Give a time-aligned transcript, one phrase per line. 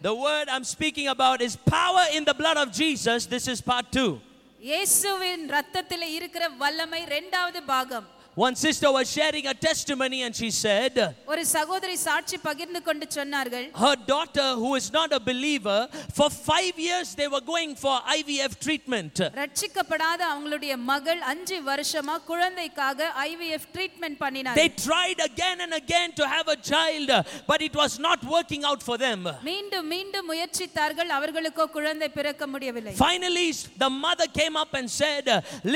[0.00, 3.25] The word I'm speaking about is power in the blood of Jesus.
[3.27, 4.11] This is part two.
[4.61, 10.94] இயேசுவின் ரத்தத்தில் இருக்கிற வல்லமை இரண்டாவது பாகம் One sister was sharing a testimony and she said,
[11.32, 15.76] ஒரு சகோதரி சாட்சி பகிர்ந்து கொண்டு சொன்னார்கள் her daughter, who is not a believer,
[16.18, 19.14] for five years they were going for IVF treatment.
[19.42, 26.26] ரட்சிக்கப்படாத அவங்களுடைய மகள் அஞ்சு வருஷமா குழந்தைக்காக ஐவிஎஃப் ட்ரீட்மெண்ட் பண்ணினார் They tried again and again to
[26.34, 27.08] have a child,
[27.52, 29.22] but it was not working out for them.
[29.50, 33.48] மீண்டும் மீண்டும் முயற்சித்தார்கள் அவர்களுக்கோ குழந்தை பிறக்க முடியவில்லை Finally,
[33.86, 35.24] the mother came up and said,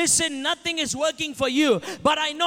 [0.03, 1.73] Listen, nothing is working for you,
[2.11, 2.47] but I know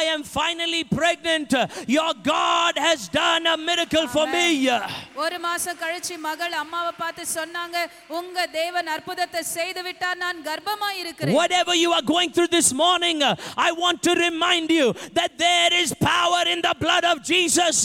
[0.00, 1.54] I am finally pregnant.
[1.86, 4.46] Your God has done a miracle for me.
[5.24, 7.76] ஒரு மாசம் கழிச்சு மகள் அம்மாவை பார்த்து சொன்னாங்க
[8.18, 13.18] உங்க தேவன் அற்புதத்தை செய்து விட்டார் நான் கர்ப்பமா இருக்கிறேன் Whatever you are going through this morning,
[13.68, 14.86] I want to remind you
[15.18, 17.76] that there is power in the blood of Jesus.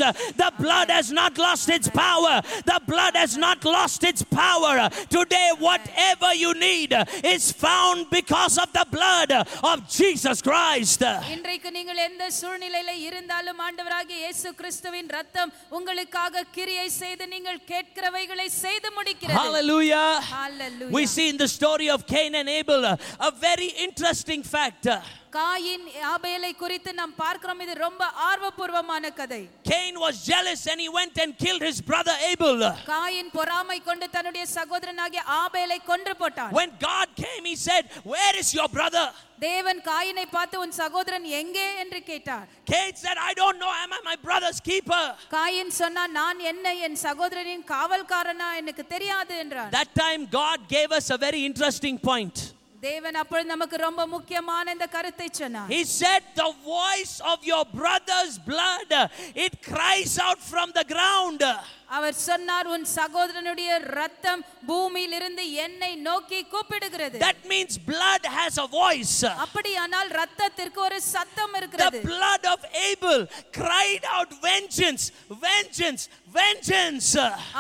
[0.44, 2.36] The blood has not lost its power.
[2.72, 4.76] The blood has not lost its power.
[5.18, 6.92] Today, whatever you need
[7.36, 9.32] is found because of the blood
[9.72, 11.02] of Jesus Christ.
[11.36, 18.91] இன்றைக்கு நீங்கள் எந்த சூழ்நிலையில இருந்தாலும் ஆண்டவராகிய இயேசு கிறிஸ்துவின் ரத்தம் உங்களுக்காக கிரியை செய்து நீங்கள் கேட்கிறவைகளை செய்து
[18.99, 20.07] முடிக்கிறது Hallelujah.
[20.33, 20.91] Hallelujah.
[20.91, 24.87] We see in the story of Cain and Abel uh, a very interesting fact.
[25.29, 29.41] Uh, Cain ஆபேலை குறித்து நாம் பார்க்கிறோம் இது ரொம்ப ஆர்வபூர்வமான கதை
[29.71, 32.61] Cain was jealous and he went and killed his brother Abel.
[32.93, 38.51] Cain பொறாமை கொண்டு தன்னுடைய சகோதரனாகிய ஆபேலை கொன்று போட்டான் When God came, he said, Where is
[38.59, 39.05] your brother?
[39.41, 44.03] தேவன் காயினை பார்த்து உன் சகோதரன் எங்கே என்று கேட்டார் Cain said, I don't know, am I
[44.11, 45.05] my brother's keeper?
[45.37, 51.09] Cain சொன்னான் நான் என்ன என் சகோதரனின் காவல்காரனா எனக்கு தெரியாது என்றார் That time, God gave us
[51.11, 52.48] a very interesting point.
[52.83, 58.35] தேவன் அப்பொழுது நமக்கு ரொம்ப முக்கியமான இந்த கருத்தை சொன்னார் He said, The voice of your brother's
[58.51, 58.91] blood,
[59.37, 61.43] it cries out from the ground.
[61.97, 69.17] அவர் சொன்னார் உன் சகோதரனுடைய ரத்தம் பூமியிலிருந்து என்னை நோக்கி கூப்பிடுகிறது That means blood has a voice.
[69.47, 73.19] அப்படியானால் ரத்தத்திற்கு ஒரு சத்தம் The இருக்கிறது blood of Abel
[73.61, 75.07] cried out, Vengeance,
[75.47, 77.11] vengeance, vengeance.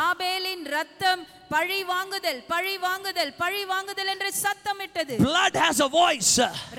[0.08, 6.31] ஆபேலின் ரத்தம் பழி வாங்குதல் பழி வாங்குதல் பழி வாங்குதல் என்று சத்தமிட்டது Blood has a voice.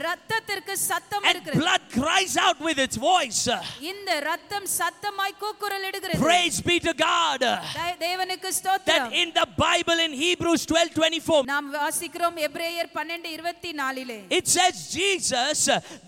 [0.04, 3.42] ரத்தத்திற்கு சத்தம் And இருக்கிறது blood cries out with its voice.
[3.90, 7.42] இந்த ரத்தம் சத்தமாய் கூக்குரல் இடுகிறது Praise be to God.
[7.76, 13.30] தே- தேவனுக்கு That ஸ்தோத்திரம் in the Bible in Hebrews 12 24, நாம் வாசிக்கிறோம் எபிரேயர் பன்னெண்டு
[13.36, 15.62] இருபத்தி நாலிலே it says, Jesus,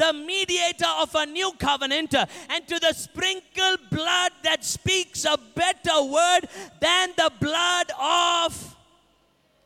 [0.05, 2.13] the mediator of a new covenant,
[2.53, 6.45] and to the sprinkled blood that speaks a better word
[6.81, 7.89] than the blood
[8.33, 8.50] of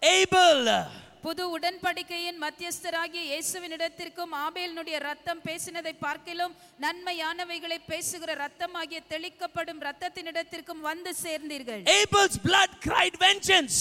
[0.06, 0.86] Abel.
[1.25, 11.81] புது உடன்படிக்கையின் மத்தியஸ்தராகிய இயேசுவினிடத்திற்கும் ஆபேலினுடைய ரத்தம் பேசினதை பார்க்கிலும் நன்மையானவைகளை பேசுகிற ரத்தமாகிய தெளிக்கப்படும் ரத்தத்தினிடத்திற்கும் வந்து சேர்ந்தீர்கள்
[12.02, 13.80] Abel's blood cried vengeance.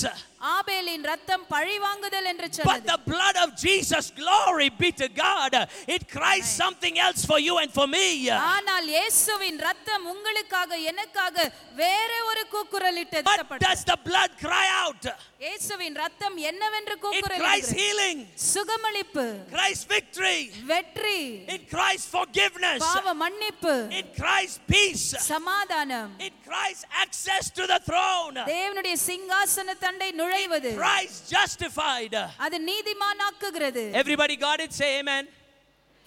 [0.54, 5.52] ஆபேலின் ரத்தம் பழிவாங்குதல் என்று But சொன்னது the blood of Jesus, glory be to God,
[5.88, 8.06] it cries something else for you and for me.
[8.54, 11.36] ஆனால் இயேசுவின் ரத்தம் உங்களுக்காக எனக்காக
[11.82, 15.04] வேற ஒரு கூக்குரலிட்டது What does the blood cry out?
[15.44, 18.19] இயேசுவின் ரத்தம் என்னவென்று கூக்குரல் cries healing,
[18.53, 20.39] சுகமளிப்பு cries victory,
[20.71, 21.21] வெற்றி
[21.55, 28.35] it cries forgiveness, பாவ மன்னிப்பு it cries peace, சமாதானம் it cries access to the throne,
[28.53, 32.15] தேவனுடைய சிங்காசன தண்டை நுழைவது cries justified.
[32.47, 34.73] அது நீதிமானாக்குகிறது Everybody got it?
[34.81, 35.25] Say amen.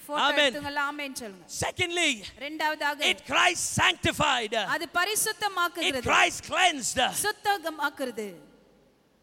[0.00, 0.46] Photo Amen.
[0.46, 6.98] எடுத்துங்களா ஆமென் சொல்லுங்க Secondly, இரண்டாவதாக it cries sanctified, அது it பரிசுத்தமாக்குகிறது cries cleansed.
[7.26, 8.26] சுத்தமாக்குறது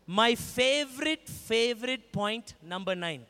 [0.07, 3.23] My favorite, favorite point, number nine.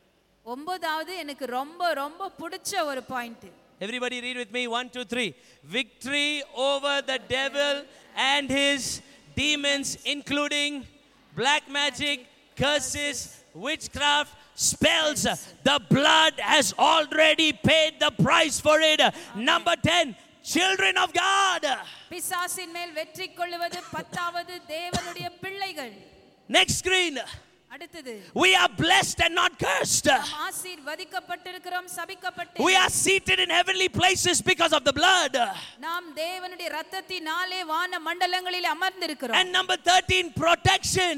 [0.44, 3.48] ஒன்பதாவது எனக்கு ரொம்ப ரொம்ப பிடிச்ச ஒரு point
[3.80, 4.62] Everybody read with me.
[4.78, 5.28] One, two, three.
[5.76, 6.30] Victory
[6.70, 7.74] over the devil
[8.32, 8.80] and his
[9.34, 10.72] demons, including
[11.40, 12.18] black magic,
[12.56, 13.18] curses,
[13.66, 15.22] witchcraft, spells.
[15.70, 19.00] The blood has already paid the price for it.
[19.50, 20.14] Number 10.
[20.44, 21.62] Children of God.
[22.12, 25.92] பிசாசின் மேல் வெற்றி கொள்ளுவது பத்தாவது தேவனுடைய பிள்ளைகள்
[26.48, 27.16] Next screen.
[27.72, 28.12] அடுத்தது
[28.42, 30.06] We are blessed and not cursed.
[30.06, 35.34] நாம் ஆசீர்வதிக்கப்பட்டிருக்கிறோம் சபிக்கப்பட்டு We are seated in heavenly places because of the blood.
[35.86, 41.16] நாம் தேவனுடைய ரத்தத்தினாலே வான மண்டலங்களில் அமர்ந்திருக்கிறோம் And number 13, protection.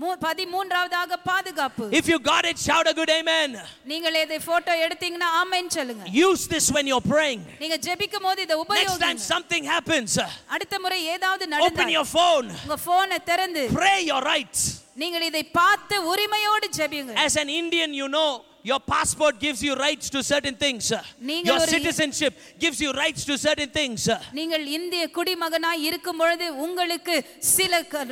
[0.00, 3.50] மூ- பதிமூன்றாவதாக பாதுகாப்பு If you got it, shout a good amen.
[3.84, 7.42] நீங்கள் இதை போட்டோ எடுத்தீங்கன்னா ஆமென் சொல்லுங்க Use this when you're praying.
[7.58, 10.14] நீங்க ஜெபிக்கும் போது இதை Next time உபயோகிங்க something happens,
[10.48, 14.62] அடுத்த முறை ஏதாவது open நடந்தால் your phone, உங்க போனை திறந்து pray your rights.
[14.94, 18.30] நீங்கள் இதை பார்த்து உரிமையோடு ஜெபியுங்க As an Indian, you know
[18.64, 20.86] your passport gives you rights to certain things.
[21.28, 22.32] நீங்கள் Your ஒரு- citizenship
[22.64, 24.00] gives you rights to certain things.
[24.38, 27.14] நீங்கள் இந்திய குடிமகனாய் இருக்கும் பொழுது உங்களுக்கு
[27.52, 28.02] சில க-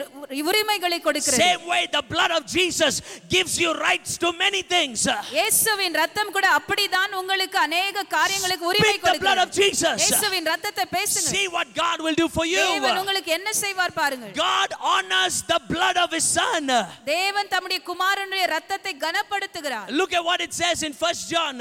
[0.45, 2.95] உரிமைகளை கொடுக்கிறது Same way, the blood of Jesus
[3.35, 5.03] gives you rights to many things.
[5.37, 10.01] இயேசுவின் ரத்தம் கூட அப்படிதான் உங்களுக்கு அநேக காரியங்களுக்கு உரிமை Speak the blood of கொடுக்கிறது Jesus.
[10.05, 12.65] இயேசுவின் ரத்தத்தை பேசுங்க See what God will do for you.
[12.71, 16.67] தேவன் உங்களுக்கு என்ன செய்வார் பாருங்கள் God honors the blood of His Son.
[17.13, 21.58] தேவன் தம்முடைய குமாரனுடைய ரத்தத்தை கனப்படுத்துகிறார் Look at what it says in First John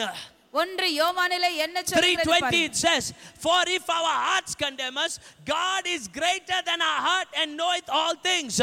[0.60, 2.40] ஒன்று யோவானிலே என்ன சொல்கிறது 3:20.
[2.42, 2.64] பாருங்கள்.
[2.68, 3.04] It says,
[3.44, 5.12] "For if our hearts condemn us,
[5.52, 8.56] God is greater than our heart and knoweth all things."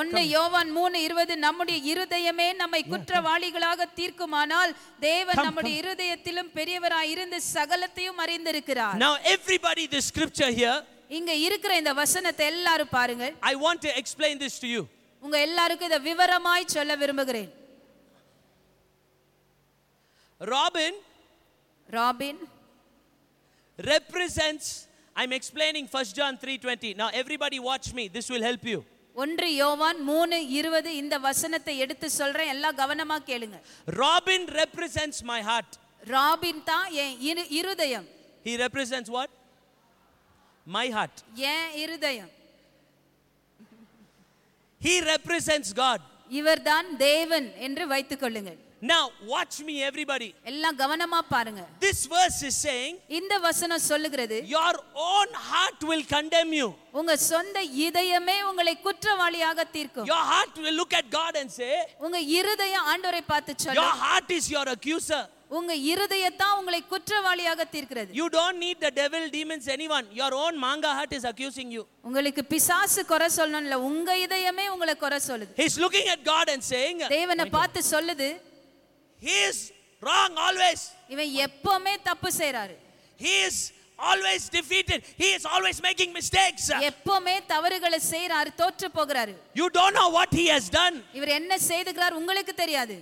[0.00, 4.72] ஒன்று யோவான் மூணு இருபது நம்முடைய இருதயமே நம்மை குற்றவாளிகளாக தீர்க்குமானால்
[5.08, 10.76] தேவன் நம்முடைய இருதயத்திலும் பெரியவராய் இருந்து சகலத்தையும் அறிந்திருக்கிறார் Now, everybody, this scripture here,
[11.18, 14.84] இங்க இருக்கிற இந்த வசனத்தை எல்லாரும் பாருங்கள் I want to explain this to you.
[15.22, 17.50] உங்க எல்லாருக்கும் இதை விவரமாய் சொல்ல விரும்புகிறேன்
[20.41, 20.93] Robin
[21.89, 22.41] robin
[23.79, 24.87] represents.
[25.15, 26.93] I'm explaining First John 3:20.
[26.95, 28.07] Now, everybody, watch me.
[28.07, 28.79] This will help you.
[29.15, 33.57] ஒன்று யோவான் மூணு இருபது இந்த வசனத்தை எடுத்து சொல்றேன் எல்லாம் கவனமா கேளுங்க
[33.97, 35.71] Robin represents my heart.
[36.07, 38.07] Robin தான் என் இரு- இருதயம்
[38.45, 39.29] He represents what?
[40.67, 41.15] My heart.
[41.53, 42.31] என் இருதயம்
[44.81, 45.99] He represents God.
[46.29, 50.28] இவர்தான் தேவன் என்று வைத்துக் கொள்ளுங்கள் Now, watch me, everybody.
[50.50, 54.72] எல்லாம் கவனமா பாருங்க This verse is saying, இந்த வசனம் சொல்லுகிறது Your
[55.10, 56.68] own heart will condemn you.
[57.00, 61.70] உங்க சொந்த இதயமே உங்களை குற்றவாளியாக தீர்க்கும் Your heart will look at God and say,
[62.06, 65.22] உங்க இருதயம் ஆண்டவரை பார்த்து Your சொல்லும் heart is your accuser.
[65.58, 70.06] உங்க இருதயத்தான் உங்களை குற்றவாளியாக தீர்க்கிறது You don't need the devil, demons, anyone.
[70.22, 71.84] Your own manga heart is accusing you.
[72.08, 76.98] உங்களுக்கு பிசாசு குறை சொல்லணும்ல உங்க இதயமே உங்களை குறை சொல்லுது He's looking at God and saying,
[77.18, 78.30] தேவனை பார்த்து சொல்லுது
[79.22, 79.58] He is
[80.02, 80.80] wrong always.
[81.14, 82.74] இவன் எப்பவுமே தப்பு செய்றாரு
[83.20, 83.56] He is
[83.98, 85.00] always defeated.
[85.16, 86.62] He is always making mistakes.
[86.90, 90.96] எப்பவுமே தவறுகளை செய்றாரு தோற்று போகிறாரு You don't know what he has done.
[91.18, 92.96] இவர் என்ன செய்துகிறார் உங்களுக்கு தெரியாது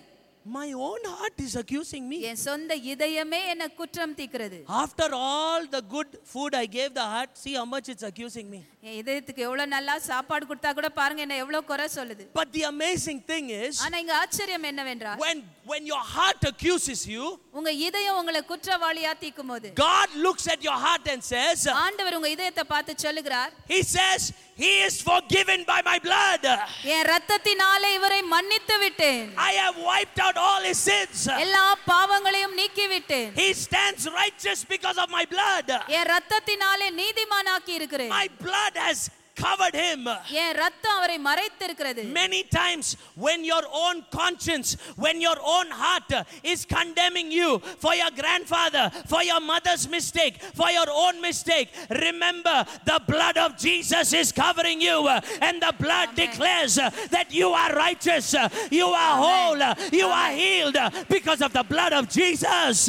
[0.45, 2.19] My own heart is accusing me.
[2.29, 7.31] என் சொந்த இதயமே என்ன குற்றம் தீக்கிறது After all the good food I gave the heart,
[7.43, 8.61] see how much it's accusing me.
[8.87, 13.21] என் இதயத்துக்கு எவ்வளவு நல்லா சாப்பாடு கொடுத்தா கூட பாருங்க என்ன எவ்வளவு குறை சொல்லுது But the amazing
[13.31, 15.41] thing is, ஆனா இங்க ஆச்சரியம் என்னவென்றால் when,
[15.73, 17.27] when your heart accuses you,
[17.59, 22.31] உங்க இதயம் உங்களை குற்றவாளியா தீக்கும் போது God looks at your heart and says, ஆண்டவர் உங்க
[22.37, 26.44] இதயத்தை பார்த்து சொல்லுகிறார் He says, He is forgiven by my blood.
[26.96, 31.18] என் ரத்தத்தினாலே இவரை மன்னித்து விட்டேன் I have wiped out all his sins.
[31.44, 35.68] எல்லா பாவங்களையும் நீக்கி விட்டேன் He stands righteous because of my blood.
[35.98, 39.02] என் ரத்தத்தினாலே நீதிமானாக்கி இருக்கிறேன் My blood has
[39.38, 40.02] covered him.
[40.42, 42.86] என் ரத்தம் அவரை மறைத்திருக்கிறது Many times,
[43.26, 44.70] when your own conscience,
[45.06, 46.12] when your own heart
[46.52, 47.50] is condemning you
[47.84, 51.68] for your grandfather, for your mother's mistake, for your own mistake,
[52.06, 52.56] remember
[52.92, 54.98] the blood of Jesus is covering you,
[55.48, 56.22] and the blood Amen.
[56.24, 56.76] declares
[57.16, 58.30] that you are righteous,
[58.80, 59.64] you are whole,
[60.02, 62.80] you are healed because of the blood of Jesus.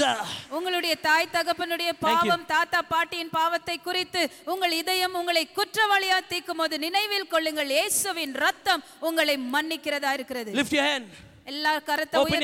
[0.59, 2.01] உங்களுடைய தாய் தகப்பனுடைய you.
[2.07, 4.23] பாவம் தாத்தா பாட்டியின் பாவத்தை குறித்து
[4.55, 10.52] உங்கள் இதயம் உங்களை குற்றவாளியா தீக்கும் போது நினைவில் கொள்ளுங்கள் இயேசுவின் ரத்தம் உங்களை மன்னிக்கிறதா இருக்கிறது.
[10.60, 11.08] Lift your hand,
[11.52, 12.44] எல்லா கரத்தை open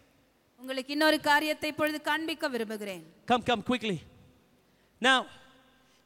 [0.60, 3.96] உங்களுக்கு இன்னொரு காரியத்தை இப்பொழுது காண்பிக்க விரும்புகிறேன் Come, come quickly.
[5.00, 5.18] Now,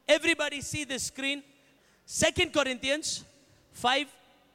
[0.09, 1.39] everybody see this screen.
[2.09, 3.09] Second Corinthians
[3.75, 4.09] 5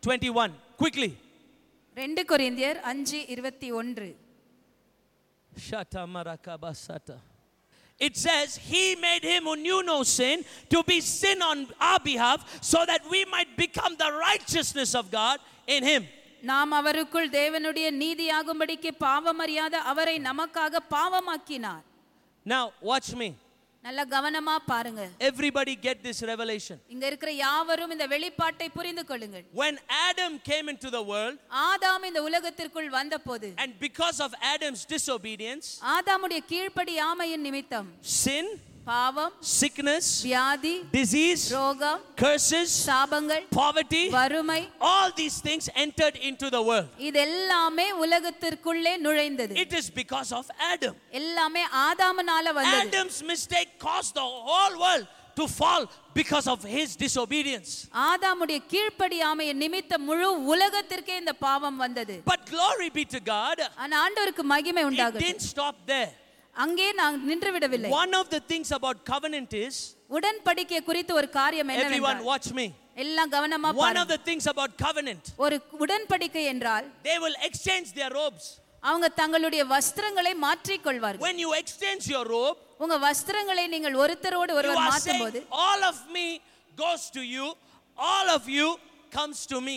[0.04, 0.52] 21.
[0.84, 1.12] Quickly.
[1.96, 4.08] ரெண்டு கொரிந்தியர் அஞ்சு இருபத்தி ஒன்று
[5.58, 7.18] Shata marakabasata.
[8.00, 12.40] It says, He made him who knew no sin to be sin on our behalf
[12.62, 16.04] so that we might become the righteousness of God in him.
[16.43, 21.85] நாம் அவருக்குள் தேவனுடைய நீதியாகும்படிக்கு பாவமறியாத அவரை நமக்காக பாவமாக்கினார்
[22.47, 23.29] Now, watch me.
[23.85, 26.77] நல்ல கவனமா பாருங்க Everybody get this revelation.
[26.89, 29.77] இங்க இருக்கிற யாவரும் இந்த வெளிப்பாட்டை புரிந்து கொள்ளுங்கள் When
[30.09, 31.37] Adam came into the world,
[31.69, 37.89] ஆதாம் இந்த உலகத்திற்குள் வந்தபோது and because of Adam's disobedience, ஆதாமுடைய கீழ்ப்படியாமையின் நிமித்தம்
[38.23, 38.47] sin,
[38.89, 44.61] பாவம் சிக்னஸ் வியாதி டிசீஸ் ரோகம் கர்சஸ் சாபங்கள் பாவர்ட்டி வறுமை.
[44.93, 49.55] All these things entered into the world இது எல்லாமே உலகத்திற்குள்ளே நுழைந்தது.
[49.63, 52.83] It is because of Adam எல்லாமே ஆதாமனால வந்தது.
[52.85, 55.09] Adam's mistake cause the whole world
[55.41, 57.75] to fall because of his disobedience
[58.09, 62.17] ஆதாமுடைய கீழ்ப்படியாமை நிமித்தம் முழு உலகத்திற்கே இந்த பாவம் வந்தது.
[62.33, 63.61] But glory be to god
[64.05, 66.11] ஆண்டவருக்கு மகிமை உண்டாகட்டும் it didn't stop there.
[66.57, 69.75] அங்கே நான் நின்று விடவில்லை One of the things about covenant is,
[70.11, 72.67] உடன்படிக்கை குறித்து ஒரு காரியம் everyone என்னவென்றால் watch me.
[73.05, 77.89] எல்லாம் கவனமா One of பாருங்க the things about covenant, ஒரு உடன்படிக்கை என்றால் they will exchange
[78.01, 78.45] their robes.
[78.83, 84.85] அவங்க தங்களுடைய வஸ்திரங்களை மாற்றிக் கொள்வார்கள் When you exchange your robe, உங்க வஸ்திரங்களை நீங்கள் ஒருத்தரோடு ஒருவர்
[84.93, 86.27] மாற்றும் போது all of me
[86.77, 87.47] goes to you,
[87.97, 88.69] all of you
[89.19, 89.77] comes to me.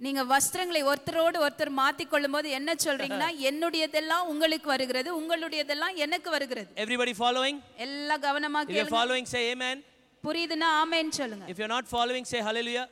[0.00, 6.68] நீங்க வஸ்திரங்களை ஒருத்தரோடு ஒருத்தர் மாத்திக் கொள்ளும் போது என்ன சொல்றீங்கன்னா என்னுடையதெல்லாம் உங்களுக்கு வருகிறது உங்களுடையதெல்லாம் எனக்கு வருகிறது
[6.84, 7.56] Everybody following?
[7.86, 9.78] எல்லாம் கவனமா கேளுங்க following, say amen.
[10.24, 12.86] புரியுதுன்னா ஆமேன்னு சொல்லுங்க If you're not following, say hallelujah.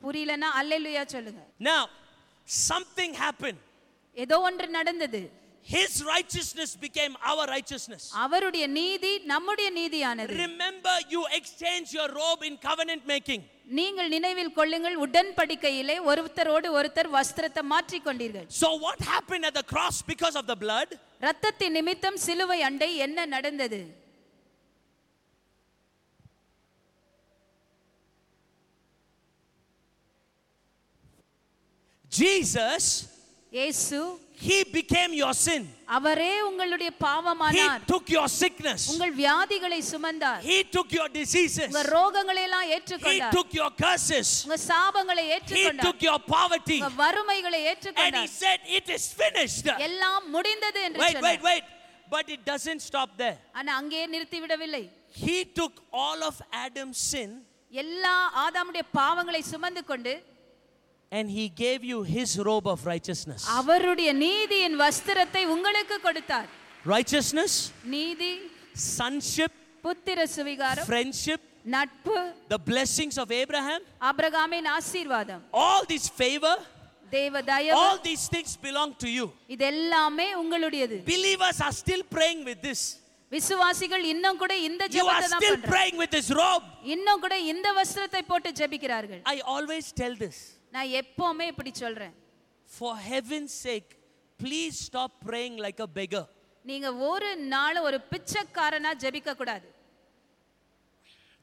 [0.00, 1.82] புரியலன்னா அல்லேலூயா சொல்லுங்க Now,
[2.68, 3.58] something happened.
[4.16, 5.22] ஏதோ ஒன்று நடந்தது
[5.66, 8.02] His righteousness became our righteousness.
[8.24, 13.42] அவருடைய நீதி நம்முடைய நீதியானது Remember, you exchange your robe in covenant making.
[13.66, 19.98] நீங்கள் நினைவில் கொள்ளுங்கள் உடன்படிக்கையிலே ஒருத்தரோடு ஒருத்தர் வஸ்திரத்தை மாற்றிக் கொண்டீர்கள் So, what happened at the cross
[20.04, 20.88] because of the blood?
[21.22, 23.80] ரத்தத்தின் நிமித்தம் சிலுவை அண்டை என்ன நடந்தது
[32.12, 32.84] Jesus,
[33.52, 33.98] இயேசு
[34.41, 35.63] He became your sin.
[35.97, 38.81] அவரே உங்களுடைய He பாவமானார் took your sickness.
[38.93, 41.67] உங்கள் வியாதிகளை சுமந்தார் He took your diseases.
[41.71, 44.29] உங்க ரோகங்களை எல்லாம் He ஏற்றுக்கொண்டார் took your curses.
[44.45, 46.79] உங்க சாபங்களை He ஏற்றுக்கொண்டார் took your poverty.
[46.81, 49.67] உங்க வறுமைகளை And He ஏற்றுக்கொண்டார் said, It is finished.
[49.89, 51.65] எல்லாம் முடிந்தது என்று Wait, wait, சொன்னார் wait.
[52.15, 53.37] But it doesn't stop there.
[53.59, 54.83] ஆனா அங்கேயே நிறுத்தி விடவில்லை
[55.25, 57.29] He took all of Adam's sin
[57.73, 58.15] எல்லா
[58.45, 60.13] ஆதாமுடைய பாவங்களை சுமந்து கொண்டு
[61.13, 63.41] and He gave you His robe of righteousness.
[63.59, 66.49] அவருடைய நீதியின் வஸ்திரத்தை உங்களுக்கு கொடுத்தார்
[66.85, 67.53] Righteousness,
[67.95, 68.31] நீதி
[68.97, 69.51] sonship,
[69.83, 71.41] புத்திர சுவிகாரம் friendship,
[71.75, 72.17] நட்பு
[72.53, 76.55] the blessings of Abraham, ஆபிரகாமின் ஆசீர்வாதம் all this favor,
[77.11, 79.27] தேவ தயவு all these things belong to you.
[79.55, 82.81] இது எல்லாமே உங்களுடையது Believers are still praying with this.
[83.31, 86.65] விசுவாசிகள் இன்னும் கூட இந்த You are ஜெபத்தை தான் still பண்றாங்க praying with this robe.
[86.95, 90.37] இன்னும் கூட இந்த வஸ்திரத்தை போட்டு ஜெபிக்கிறார்கள் I always tell this.
[90.74, 92.14] நான் எப்பவுமே இப்படி சொல்றேன்.
[92.70, 93.90] For heaven sake
[94.40, 96.26] please stop praying like a beggar
[96.64, 99.66] நீங்க ஒரு நாள் ஒரு பிச்சைக்காரனா ஜெபிக்க கூடாது.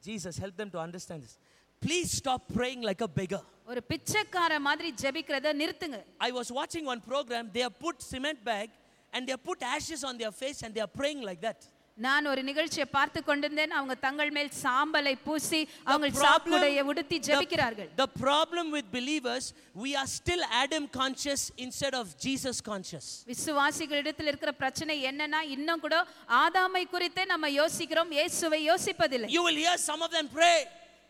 [0.08, 1.38] Jesus help them to understand this
[1.82, 6.00] please stop praying like a beggar ஒரு பிச்சைக்கார மாதிரி ஜெபிக்கிறத நிறுத்துங்க.
[6.28, 8.74] ஐ வாஸ் வாட்சிங் one programme they have put cement bag
[9.14, 11.64] and they put ashes on their face and they are praying like that
[11.98, 13.74] நான் ஒரு நிகழ்ச்சியை பார்த்து கொண்டிருந்தேன்.
[13.78, 17.90] அவங்க தங்கள் மேல் சாம்பலை பூசி அவங்க சாக்குடைய உடுத்தி ஜெபிக்கிறார்கள்.
[17.96, 23.08] the problem with believers, we are still Adam conscious instead of Jesus conscious.
[23.32, 25.98] விசுவாசிகளிடத்தில் இருக்கிற பிரச்சனை என்னன்னா இன்னும் கூட
[26.44, 28.12] ஆதாமை குறித்தே நம்ம யோசிக்கிறோம்.
[28.20, 29.30] இயேசுவை யோசிப்பதில்லை.
[29.38, 30.58] You will hear some of them pray,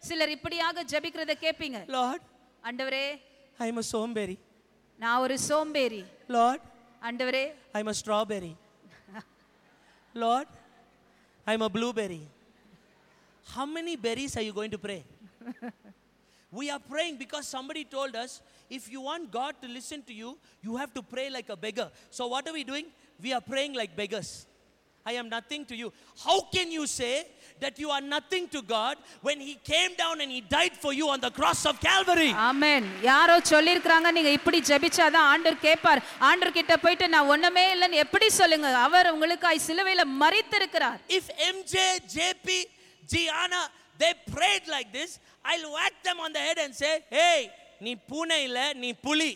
[0.09, 2.21] சிலர் இப்படியாக ஜெபிக்கிறத கேட்பீங்க Lord,
[2.63, 3.05] ஆண்டவரே
[3.59, 4.37] I'm a somberi.
[4.99, 6.01] நான் ஒரு சோம்பேறி.
[6.37, 6.61] Lord,
[7.07, 7.45] ஆண்டவரே.
[7.77, 8.53] I'm a strawberry.
[10.15, 10.47] Lord,
[11.45, 12.21] I'm a blueberry.
[13.47, 15.03] How many berries are you going to pray?
[16.51, 20.37] we are praying because somebody told us if you want God to listen to you,
[20.61, 21.89] you have to pray like a beggar.
[22.09, 22.85] So, what are we doing?
[23.21, 24.45] We are praying like beggars.
[25.06, 25.88] I am nothing to you.
[26.24, 27.16] How can you say
[27.62, 28.94] that you are nothing to God
[29.26, 32.30] when He came down and He died for you on the cross of Calvary?
[32.48, 36.00] ஆமென் யாரோ சொல்லியிருக்கிறாங்க நீங்க இப்படி ஜெபிச்சாதான் ஆண்டவர் கேட்பார்
[36.30, 41.76] ஆண்டவர் கிட்ட போயிட்டு நான் ஒண்ணுமே இல்லைன்னு எப்படி சொல்லுங்க அவர் உங்களுக்காய் சிலுவையில மறித்திருக்கிறார் If MJ,
[42.16, 42.48] JP,
[43.12, 43.62] Gianna,
[44.02, 45.10] they prayed like this,
[45.44, 47.38] I'll whack them on the head and say, hey,
[47.86, 49.30] நீ பூனை இல்ல நீ புலி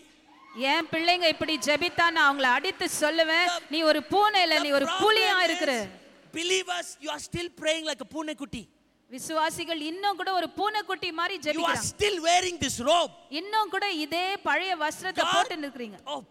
[0.55, 3.47] என் பிள்ளைங்க இப்படி ஜெபித்தா நான் அவங்கள அடித்து சொல்லுவேன்.
[3.73, 5.71] நீ ஒரு பூனை இல்ல நீ ஒரு புலியா இருக்கிற.
[6.33, 8.63] believers you are still praying like a பூனைக்குட்டி.
[9.11, 11.83] விசுவாசிகள் இன்னும் கூட ஒரு பூனைக்குட்டி மாதிரி you are ஜெபிக்கிறாங்க.
[11.93, 13.11] still wearing this robe.
[13.39, 15.97] இன்னும் கூட இதே பழைய வஸ்திரத்தை போட்டு நிற்கிறீங்க.
[16.13, 16.21] oh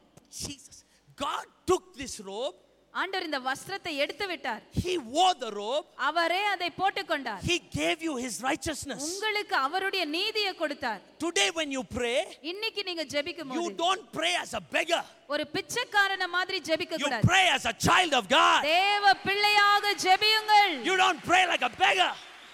[0.44, 0.76] jesus
[1.18, 2.56] god took this robe
[2.94, 5.86] ஆண்டவர் இந்த வஸ்திரத்தை எடுத்து விட்டார் He wore the robe.
[6.08, 9.00] அவரே அதை போட்டுக்கொண்டார் He gave you His righteousness.
[9.08, 12.18] உங்களுக்கு அவருடைய நீதியை கொடுத்தார் Today, when you pray,
[12.52, 15.02] இன்னைக்கு நீங்க ஜெபிக்கும் you போது don't pray as a beggar.
[15.34, 18.60] ஒரு பிச்சைக்காரன மாதிரி ஜெபிக்க You கூடாது pray as a child of God.
[18.74, 22.12] தேவ பிள்ளையாக ஜெபியுங்கள் You don't pray like a beggar.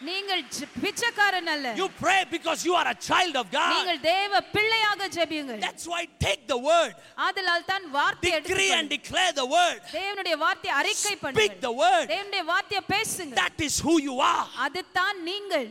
[0.09, 0.43] நீங்கள்
[0.83, 3.73] பிச்சைக்காரன் அல்ல You pray because you are a child of God.
[3.75, 6.93] நீங்கள் தேவ பிள்ளையாக ஜெபியுங்கள் That's why take the word,
[7.27, 12.07] ஆதலால் தான் வார்த்தை decree and declare the word, தேவனுடைய வார்த்தையை அறிக்கை speak பண்ணுங்கள் the word.
[12.15, 14.47] தேவனுடைய வார்த்தையை பேசுங்க That is who you are.
[14.67, 15.69] அதுதான் நீங்கள்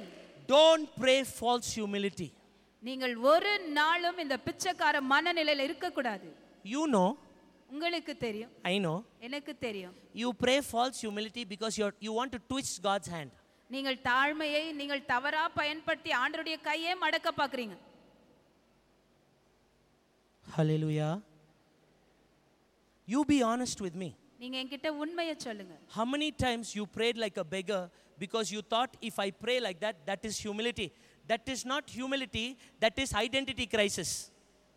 [0.54, 2.30] Don't pray false humility.
[2.84, 6.30] நீங்கள் ஒரு நாளும் இந்த பிச்சைக்கார மனநிலையில இருக்க கூடாது
[6.76, 7.10] You know,
[7.70, 12.42] உங்களுக்கு தெரியும் I know, எனக்கு தெரியும் you pray false humility because you're, you want to
[12.52, 13.32] twist God's hand.
[13.71, 17.77] நீங்கள் தாழ்மையை நீங்கள் தவறா பயன்படுத்தி ஆண்டருடைய கையே மடக்க பாக்குறீங்க
[20.47, 21.13] Hallelujah.
[23.09, 24.11] You be honest with me.
[24.41, 27.83] நீங்க என்கிட்ட உண்மையை சொல்லுங்க How many times you prayed like a beggar
[28.19, 30.89] because you thought if I pray like that, that is humility?
[31.27, 32.47] That is not humility,
[32.85, 34.11] that is identity crisis.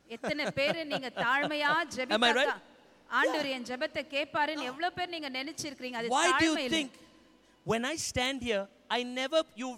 [0.10, 2.56] எத்தனை பேர் நீங்க தாழ்மையா Am I ஜெபித்தாக்கா right?
[3.10, 6.94] ஆண்டவர் என் ஜெபத்தை கேட்பாருன்னு எவ்வளவு பேர் நீங்க நினைச்சிருக்கீங்க அது Why do தாழ்மை you இல்லை think
[7.66, 9.70] when I stand here, I never, you,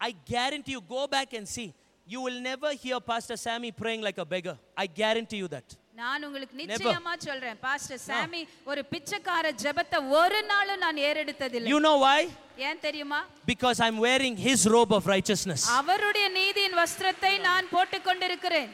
[0.00, 1.68] I guarantee you, go back and see.
[2.06, 4.56] You will never hear Pastor Sammy praying like a beggar.
[4.76, 5.68] I guarantee you that.
[6.00, 8.40] நான் உங்களுக்கு நிச்சயமா சொல்றேன் pastor சாமி
[8.70, 12.20] ஒரு பிச்சைக்கார ஜெபத்தை ஒரு நாளும் நான் ஏறெடுத்ததில்லை You know why?
[12.68, 13.20] ஏன் தெரியுமா
[13.52, 15.62] Because I'm wearing his robe of righteousness.
[15.80, 18.70] அவருடைய நீதியின் வஸ்திரத்தை நான் போட்டுக் கொண்டிருக்கிறேன்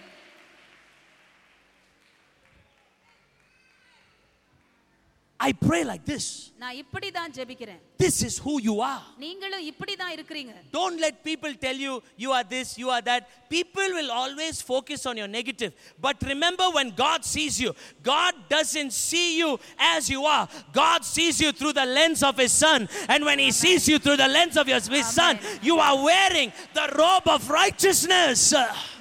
[5.41, 6.27] I pray like this.
[6.63, 9.03] நான் இப்படி தான் ஜெபிக்கிறேன் This is who you are.
[9.23, 11.93] நீங்களும் இப்படி தான் இருக்கிறீங்க Don't let people tell you
[12.25, 13.23] you are this, you are that.
[13.57, 15.73] People will always focus on your negative.
[16.07, 17.71] But remember when God sees you,
[18.13, 19.51] God doesn't see you
[19.95, 20.45] as you are.
[20.83, 22.81] God sees you through the lens of His Son.
[23.09, 26.51] And when He sees you through the lens of your, His Son, you are wearing
[26.81, 28.41] the robe of righteousness.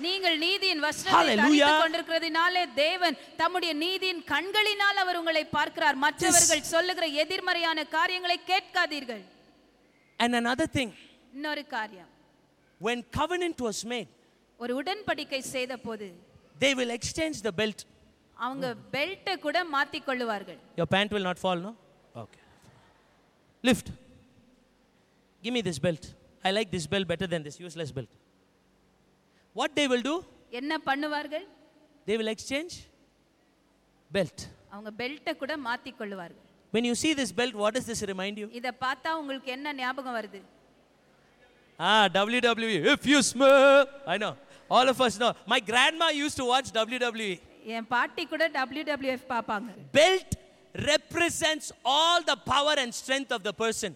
[0.05, 1.65] நீங்கள் நீதியின் வஸ்திரத்தை Hallelujah.
[1.65, 8.37] தரித்துக் கொண்டிருக்கிறதினாலே தேவன் தம்முடைய நீதியின் கண்களினால் அவர் உங்களை பார்க்கிறார் மற்றவர்கள் சொல்லுகிற எதிர்மறையான காரியங்களை
[8.87, 9.23] கேட்காதீர்கள்
[10.19, 10.89] And another thing,
[11.35, 12.09] இன்னொரு காரியம்
[12.81, 14.09] when covenant was made,
[14.59, 16.07] ஒரு உடன்படிக்கை செய்த போது
[16.63, 17.79] they will exchange the belt.
[18.37, 21.71] அவங்க பெல்ட்டை கூட மாத்திக் கொள்ளுவார்கள் Your pant will not fall, no?
[22.15, 22.41] Okay.
[23.63, 23.87] Lift.
[25.43, 26.03] Give me this belt.
[26.47, 28.11] I like this belt better than this useless belt.
[29.55, 30.15] What they will do?
[30.59, 31.45] என்ன பண்ணுவார்கள்
[32.07, 32.73] They will exchange
[34.11, 34.39] belt.
[34.75, 38.47] அவங்க பெல்ட்டை கூட மாத்திக் கொள்ளுவார்கள் When you see this belt, what does this remind you?
[38.59, 40.41] இத பார்த்தா உங்களுக்கு என்ன ஞாபகம் வருது
[41.79, 42.75] Ah, WWE.
[42.95, 44.33] If you smell, I know.
[44.69, 45.31] All of us know.
[45.53, 47.33] My grandma used to watch WWE.
[47.75, 50.31] என் பாட்டி கூட WWF பார்ப்பாங்க Belt
[50.75, 53.91] represents all the power and strength of the person.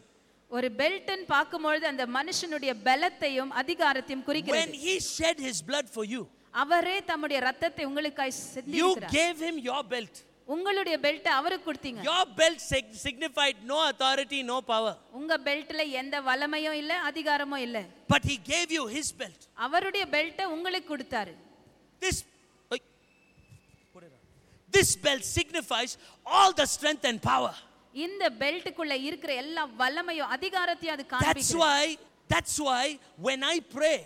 [0.52, 6.22] ஒரு பெல்ட்னு பார்க்கும்பொழுது அந்த மனுஷனுடைய பலத்தையும் அதிகாரத்தையும் When குறிக்கிறது he shed his blood for you,
[6.64, 10.16] அவரே தம்முடைய ரத்தத்தை உங்களுக்காய் you சிந்திக்கிறார் gave him your belt.
[10.49, 14.95] உங்களுடைய பெல்ட்டை அவருக்கு கொடுத்தீங்க Your belt sig- signified no authority, no power.
[15.21, 17.79] உங்க பெல்ட்ல எந்த வல்லமையும் இல்ல அதிகாரமும் இல்ல
[18.15, 19.41] But he gave you his belt.
[19.67, 21.35] அவருடைய பெல்ட்டை உங்களுக்கு கொடுத்தாரு
[22.01, 22.17] This,
[24.73, 25.93] this belt signifies
[26.27, 27.55] all the strength and power.
[27.95, 31.83] இந்த பெல்ட்டுக்குள்ள இருக்கிற எல்லா வல்லமையும் அதிகாரத்தையும் அது That's காண்பிக்கிறது why,
[32.35, 32.85] that's why
[33.29, 33.99] when I pray,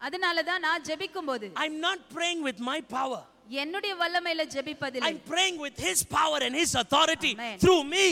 [0.00, 3.22] அதனால தான் நான் ஜெபிக்கும் போது I'm not praying with my power.
[3.50, 7.56] என்னுடைய வல்லமையில ஜெபிப்பதில்லை I'm praying with his power and his authority Amen.
[7.58, 8.06] through me.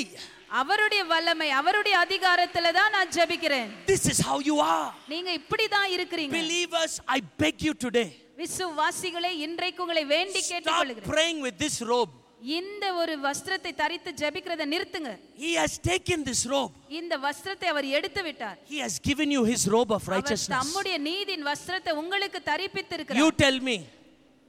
[0.61, 4.89] அவருடைய வல்லமை அவருடைய அதிகாரத்துல தான் நான் ஜெபிக்கிறேன் This is how you are.
[5.15, 8.09] நீங்க இப்படி தான் இருக்கிறீங்க Believers, I beg you today.
[8.43, 12.13] விசுவாசிகளே இன்றைக்கு உங்களை வேண்டி Stop கேட்டுக்கொள்கிறேன் praying with this robe.
[12.59, 15.11] இந்த ஒரு வஸ்திரத்தை தரித்து ஜெபிக்கிறத நிறுத்துங்க
[15.45, 16.73] He has taken this robe.
[17.01, 20.55] இந்த வஸ்திரத்தை அவர் எடுத்து விட்டார் He has given you his robe of our righteousness.
[20.59, 23.77] தம்முடைய நீதியின் வஸ்திரத்தை உங்களுக்கு தரிப்பித்து You இருக்கிறார் tell me,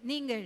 [0.04, 0.46] நீங்கள்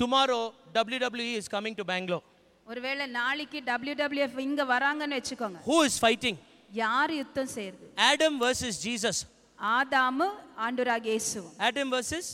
[0.00, 0.42] tomorrow
[0.74, 2.24] WWE is coming to Bangalore.
[2.66, 6.36] ஒருவேளை நாளைக்கு WWF இங்க வராங்கன்னு வச்சுக்கோங்க Who is fighting?
[6.82, 9.18] யார் யுத்தம் செய்யறது Adam versus Jesus.
[9.58, 10.26] ஆதாமு
[10.66, 12.26] ஆண்டவராக இயேசுவும் Adam versus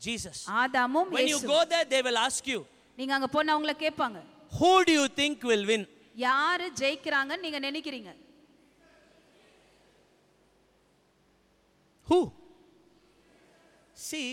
[0.00, 0.36] Jesus.
[0.62, 2.60] ஆதாமும் When you இயேசுவும் go there, they will ask you,
[2.98, 4.18] நீங்க அங்க போனா அவங்கள கேட்பாங்க
[4.52, 5.82] Who do you think will win?
[6.26, 8.10] யாரு ஜெயிக்கிறாங்கன்னு நீங்க நினைக்கிறீங்க
[12.06, 12.20] Who?
[13.96, 14.28] See,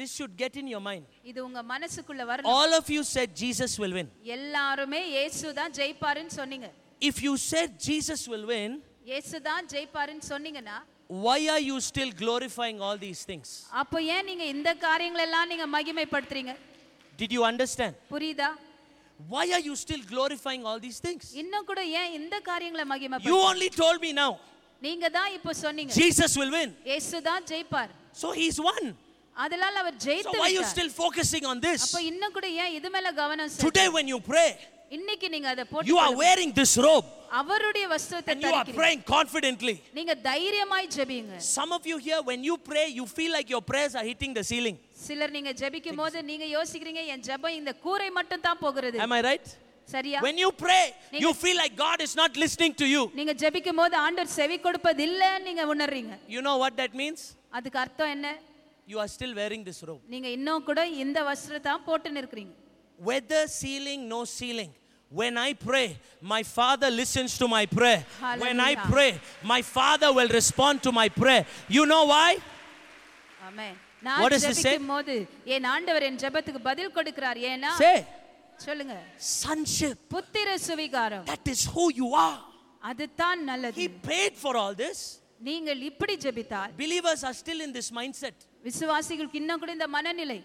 [0.00, 1.04] this should get in your mind.
[1.30, 4.08] இது உங்க மனசுக்குள்ள வரணும் All of you said Jesus will win.
[4.36, 6.68] எல்லாருமே இயேசு தான் ஜெயிப்பாருன்னு சொன்னீங்க
[7.10, 8.70] If you said Jesus will win,
[9.10, 10.78] இயேசு தான் ஜெயிப்பாருன்னு சொன்னீங்கன்னா
[11.24, 13.48] why are you still glorifying all these things?
[13.82, 16.54] அப்போ ஏன் நீங்க இந்த காரியங்கள் எல்லாம் நீங்க மகிமைப்படுத்துறீங்க
[17.18, 17.94] Did you understand?
[18.14, 18.50] புரியுதா
[19.20, 21.24] Why are you still glorifying all these things?
[21.42, 24.32] இன்னும் கூட ஏன் இந்த காரியங்களை You மகிமைப்படுத்த only told me now.
[24.82, 26.70] நீங்க தான் இப்போ சொன்னீங்க Jesus will win.
[26.90, 28.84] இயேசு தான் ஜெயிப்பார் So he's won.
[29.35, 30.73] அதனால அவர் So ஜெயித்து why are you விட்டார்.
[30.75, 31.81] still focusing on this?
[31.85, 34.49] அப்ப இன்னும் கூட ஏன் இது மேல கவனம் செலுத்த- Today when you pray,
[34.97, 37.07] இன்னைக்கு நீங்க அதை you போட்டு are wearing this robe
[37.39, 39.75] அவருடைய வஸ்திரத்தை and you are தரிக்கிறீங்க praying confidently.
[39.97, 43.93] நீங்க தைரியமாய் ஜெபிங்க Some of you here, when you pray, you feel like your prayers
[43.95, 44.77] are hitting the ceiling.
[45.07, 49.23] சிலர் நீங்க ஜெபிக்கும் போது நீங்க யோசிக்கிறீங்க என் ஜெபம் இந்த கூரை மட்டும் தான் போகிறது Am I
[49.29, 49.47] right?
[49.89, 53.03] சரியா When you pray, நீங்க- you feel like God is not listening to you.
[53.19, 57.21] நீங்க ஜெபிக்கும் போது ஆண்டவர் செவி கொடுப்பது இல்லைன்னு நீங்க உணர்றீங்க You know what that means?
[57.59, 58.27] அதுக்கு அர்த்தம் என்ன
[58.89, 60.01] You are still wearing this robe.
[60.13, 62.53] நீங்க இன்னும் கூட இந்த வஸ்திரத்தை தான் போட்டு நிற்கிறீங்க
[62.99, 64.71] Whether ceiling, no ceiling.
[65.11, 65.87] When I pray,
[66.33, 67.99] my Father listens to my prayer.
[68.43, 68.91] When I Hallelujah.
[68.93, 69.09] pray,
[69.53, 71.43] my Father will respond to my prayer.
[71.77, 72.29] You know why?
[73.47, 74.71] Amen What நான் does it say?
[74.71, 75.15] ஜெபிக்கும் போது
[75.55, 77.95] என் ஆண்டவர் என் ஜெபத்துக்கு பதில் கொடுக்கிறார் ஏன்னா Say,
[78.65, 78.95] சொல்லுங்க
[79.41, 79.95] sonship.
[80.15, 82.37] புத்திர சுவிகாரம் That is who you are.
[82.91, 84.99] அதுதான் நல்லது He paid for all this.
[85.40, 88.36] நீங்கள் இப்படி ஜெபித்தால் Believers are still in this mindset.
[88.68, 90.38] விசுவாசிகளுக்கு இன்னும் கூட இந்த மனநிலை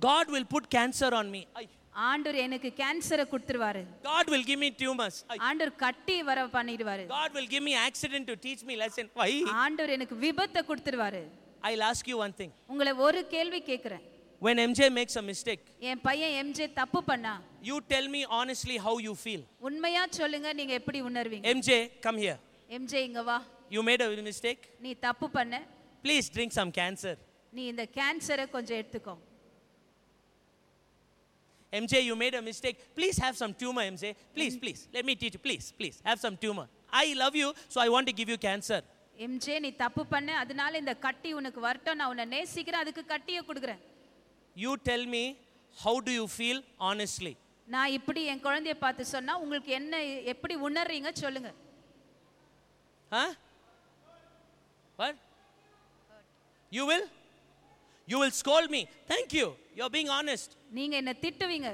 [0.00, 1.42] God will put cancer on me.
[1.60, 1.66] Ay.
[2.08, 5.16] ஆண்டவர் எனக்கு கேன்சரை கொடுத்துருவாரு God will give me tumors.
[5.32, 5.38] Ay.
[5.48, 9.08] ஆண்டவர் கட்டி வர பண்ணிடுவாரு God will give me accident to teach me lesson.
[9.20, 9.30] Why?
[9.64, 11.22] ஆண்டவர் எனக்கு விபத்தை கொடுத்துருவாரு
[11.68, 12.50] I'll ask you one thing.
[12.72, 14.04] உங்களை ஒரு கேள்வி கேட்கிறேன்
[14.42, 17.34] When MJ makes a mistake, என் பையன் எம்ஜே தப்பு பண்ணா
[17.68, 19.42] you tell me honestly how you feel.
[19.68, 21.70] உண்மையா சொல்லுங்க நீங்க எப்படி உணர்வீங்க MJ,
[22.06, 22.38] come here.
[22.78, 23.38] எம்ஜே இங்க வா
[23.69, 24.61] You made a mistake.
[24.85, 25.55] நீ தப்பு பண்ண
[26.05, 27.13] Please drink some cancer.
[27.53, 29.15] நீ இந்த கேன்சரை கொஞ்சம் எடுத்துக்கோ
[31.73, 32.77] MJ, you made a mistake.
[32.97, 34.05] Please have some tumor, MJ.
[34.35, 34.81] Please, please.
[34.95, 35.39] Let me teach you.
[35.39, 35.95] Please, please.
[36.09, 36.65] Have some tumor.
[37.03, 38.79] I love you, so I want to give you cancer.
[39.25, 43.81] MJ நீ தப்பு பண்ண அதனால இந்த கட்டி உனக்கு வரட்டும் நான் உன்னை நேசிக்கிறேன் அதுக்கு கட்டியை கொடுக்குறேன்
[44.55, 45.23] You tell me,
[45.77, 47.33] how do you feel honestly?
[47.67, 49.93] நான் இப்படி என் குழந்தைய பார்த்து சொன்னா உங்களுக்கு என்ன
[50.33, 51.51] எப்படி உணர்றீங்க சொல்லுங்க
[53.11, 53.29] Huh?
[54.97, 55.15] What?
[56.71, 57.05] You will?
[58.07, 58.81] You will scold me.
[59.07, 59.47] Thank you.
[59.77, 60.49] You're being honest.
[60.71, 61.69] நீங்க என்ன திட்டுவீங்க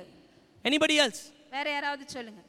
[0.66, 1.20] Anybody else?
[1.56, 2.42] வேற யாராவது சொல்லுங்க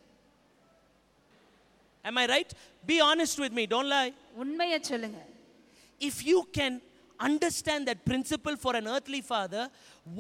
[2.05, 2.51] Am I right?
[2.87, 3.65] Be honest with me.
[3.75, 4.13] Don't lie.
[4.45, 5.19] உண்மையை சொல்லுங்க
[6.01, 6.75] If you can
[7.21, 9.65] understand that principle for an earthly father,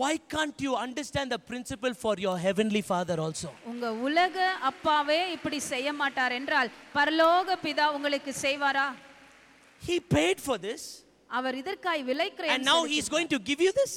[0.00, 3.50] why can't you understand the principle for your heavenly father also?
[3.70, 4.36] உங்க உலக
[4.70, 8.86] அப்பாவே இப்படி செய்ய மாட்டார் என்றால் பரலோக பிதா உங்களுக்கு செய்வாரா
[9.82, 10.82] He paid for this,
[11.30, 13.92] அவர் இதற்காய் விலை and கிரயம் now செலுத்தி- He's going to give you this?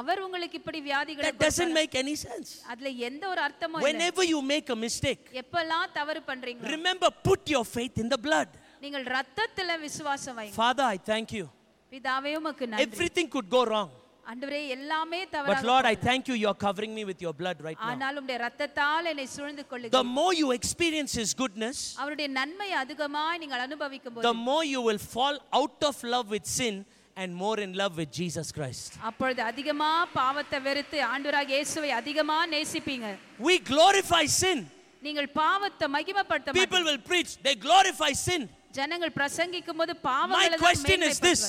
[0.00, 1.78] அவர் உங்களுக்கு இப்படி வியாதிகளை That doesn't கொடுப்பாரா?
[1.80, 2.50] make any sense.
[2.72, 7.42] அதுல எந்த ஒரு அர்த்தமும் இல்லை Whenever you make a mistake, எப்பெல்லாம் தவறு பண்றீங்க remember put
[7.54, 8.48] your faith in the blood.
[8.84, 11.46] நீங்கள் ரத்தத்துல விசுவாசம் வைங்க Father, I thank you.
[11.92, 13.90] பிதாவே உமக்கு நன்றி Everything could go wrong.
[14.26, 16.04] ஆண்டவரே எல்லாமே But தவறாக Lord, I போகலாம்.
[16.08, 17.88] thank you, you're covering me with your blood right now.
[17.90, 23.40] ஆனால் உம்முடைய ரத்தத்தால் என்னை சூழ்ந்து The கொள்ளுங்க more you experience His goodness, அவருடைய நன்மை அதிகமாய்
[23.42, 26.76] நீங்கள் அனுபவிக்கும் the போது more you will fall out of love with sin
[27.16, 28.90] and more in love with Jesus Christ.
[29.10, 33.08] அப்பொழுது அதிகமா பாவத்தை வெறுத்து ஆண்டவராக இயேசுவை அதிகமா நேசிப்பீங்க
[33.48, 34.60] We glorify sin.
[35.02, 36.88] நீங்கள் பாவத்தை மகிமைப்படுத்த People மாட்டீங்க.
[36.90, 38.42] will preach, they glorify sin.
[38.78, 41.42] ஜனங்கள் பிரசங்கிக்கும் போது My பாவங்களை தான் question is this.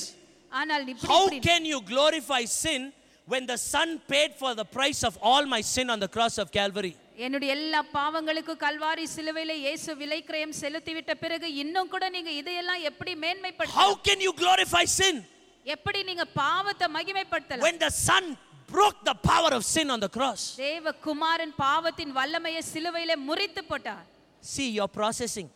[0.47, 0.59] மேன்மைப்படுத்துவார்.
[0.61, 2.81] ஆனால் இப்படி How இப்படி can you glorify sin
[3.27, 6.47] when the Son paid for the price of all my sin on the cross of
[6.59, 6.93] Calvary?
[7.25, 13.79] என்னுடைய எல்லா பாவங்களுக்கும் கல்வாரி சிலுவையில இயேசு விலைக்கிரயம் செலுத்திவிட்ட பிறகு இன்னும் கூட நீங்க இதையெல்லாம் எப்படி மேன்மைப்படுத்த
[13.81, 15.17] How can you glorify sin
[15.65, 18.23] எப்படி நீங்க பாவத்தை மகிமைப்படுத்தலாம் when the Son
[18.69, 20.41] broke the power of sin on the cross?
[20.65, 24.05] தேவ குமாரன் பாவத்தின் வல்லமையை சிலுவையில முறித்து போட்டார்
[24.43, 25.47] See, you're processing.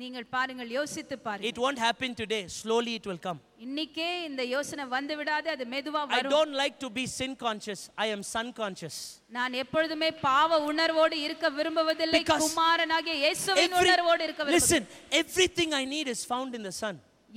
[0.00, 2.40] நீங்கள் பாருங்கள் யோசித்து பாருங்கள் It won't happen today.
[2.60, 3.38] Slowly it will come.
[3.66, 7.80] இன்னைக்கே இந்த யோசனை வந்து விடாது அது மெதுவா I வரும் don't like to be sin conscious.
[8.04, 8.96] I am son conscious.
[9.38, 16.08] நான் எப்பொழுதுமே பாவ உணர்வோடு இருக்க விரும்புவதில்லை குமாரனாகிய இயேசுவின் உணர்வோடு இருக்க listen, விரும்புகிறேன் everything I need
[16.16, 16.96] is found in the Son.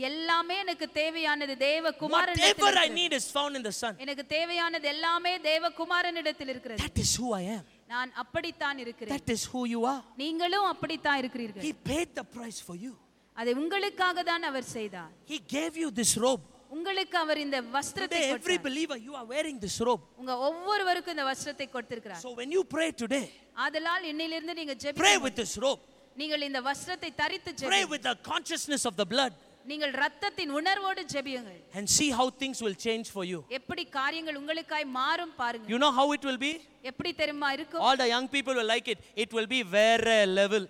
[0.09, 3.93] எல்லாமே எனக்கு தேவையானது தேவ குமாரன் Whatever I need is found in the Son.
[4.05, 7.65] எனக்கு தேவையானது எல்லாமே தேவ குமாரனிடத்தில் இருக்கிறது That is who I am.
[7.89, 10.01] நான் அப்படித்தான் இருக்கிறேன் That is who you are.
[10.23, 12.93] நீங்களும் அப்படித்தான் இருக்கிறீர்கள் He paid the price for you.
[13.37, 16.43] அதை உங்களுக்காக தான் அவர் செய்தார் He gave you this robe.
[16.77, 18.65] உங்களுக்கு அவர் இந்த வஸ்திரத்தை every கொடுத்தார்.
[18.67, 20.03] believer, you are wearing this robe.
[20.21, 23.25] உங்க ஒவ்வொருவருக்கும் இந்த வஸ்திரத்தை கொடுத்திருக்கிறார் So when you pray today,
[23.65, 25.81] ஆதலால் இன்னிலிருந்து நீங்க pray ஜெபிக்கும் with this robe.
[26.21, 29.33] நீங்கள் இந்த வஸ்திரத்தை தரித்து Pray ஜெபியுங்கள் with the consciousness of the blood
[29.70, 33.38] நீங்கள் ரத்தத்தின் உணர்வோடு ஜெபியுங்கள் and see how things will change for you.
[33.58, 36.52] எப்படி காரியங்கள் உங்களுக்காய் மாறும் பாருங்க You know how it will be?
[36.90, 38.98] எப்படி தெரியுமா இருக்கும் All the young people will like it.
[39.24, 40.06] It will be வேற
[40.40, 40.64] level.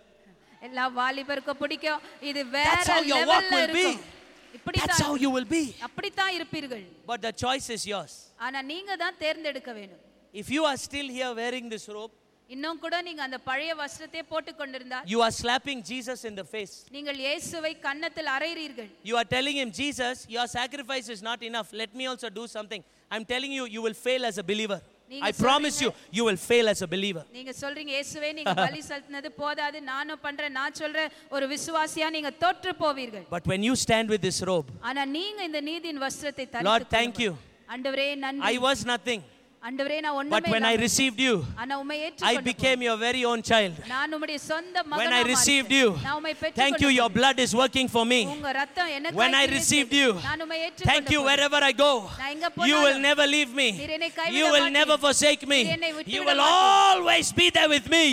[0.69, 3.87] எல்லா வாலிபருக்கும் பிடிக்கும் இது That's வேற how your walk லெவல்ல will be.
[3.87, 5.65] இருக்கும் That's இப்படித்தான் how you will be.
[5.89, 8.13] அப்படித்தான் இருப்பீர்கள் But the choice is yours.
[8.47, 10.03] ஆனா நீங்க தான் தேர்ந்தெடுக்க வேண்டும்
[10.35, 12.15] If you are still here wearing this robe,
[12.51, 16.75] இன்னும் கூட நீங்க அந்த பழைய வஸ்திரத்தை போட்டுக் கொண்டிருந்தால் you are slapping Jesus in the face.
[16.97, 21.71] நீங்கள் இயேசுவை கன்னத்தில் அறைகிறீர்கள் You are telling him, Jesus, your sacrifice is not enough.
[21.83, 22.83] Let me also do something.
[23.11, 24.81] I'm telling you, you will fail as a believer.
[25.11, 27.25] நீங்க I promise you, you will fail as a believer.
[27.37, 32.73] நீங்க சொல்றீங்க இயேசுவே நீங்க பலி செலுத்தினது போதாது நானும் பண்றேன் நான் சொல்றேன் ஒரு விசுவாசியா நீங்க தோற்று
[32.85, 36.97] போவீர்கள் But when you stand with this robe, ஆனா நீங்க இந்த நீதியின் வஸ்திரத்தை Lord, தரித்துக்
[36.99, 37.33] thank you.
[37.35, 37.71] கொள்ளுங்கள்.
[37.75, 39.23] ஆண்டவரே நன்றி I was nothing.
[39.63, 42.97] ஆண்டவரே நான் But ஒண்ணுமே when I இல்லாமல் received you, ஆனா உம்மை I ஏற்றுக்கொண்டு became your
[43.05, 43.77] very own child.
[43.93, 45.95] நான் உம்முடைய சொந்த When மகனா I received மாறிட்டேன்.
[45.95, 48.19] you, நான் உம்மை thank you, பெற்றுக்கொண்டு your blood is working for me.
[48.35, 51.91] உங்க ரத்தம் எனக்கு When I received you, நான் உம்மை Thank ஏற்றுக்கொண்டு you wherever I go.
[52.19, 53.69] நான் எங்க You will போனாலும் never leave me.
[53.81, 54.77] நீர் என்னை கைவிட You will மாட்டீர்.
[54.81, 55.61] never forsake me.
[55.63, 56.93] நீர் என்னை விட்டு You விட will மாட்டீர்.
[56.93, 58.05] always be there with me.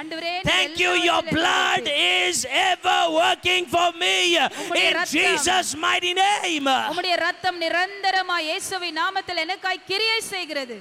[0.00, 2.32] ஆண்டவரே நீர் Thank you, எல்லா your இடத்திலும் blood இருக்கிறீர்.
[2.32, 2.40] is
[2.70, 4.16] ever working for me.
[4.62, 5.14] உம்முடைய In ரத்தம்.
[5.18, 6.72] Jesus' mighty name.
[6.90, 10.80] உம்முடைய ரத்தம் நிரந்தரமா இயேசுவின் நாமத்தில் எனக்காய் கிரியை செய்கிறது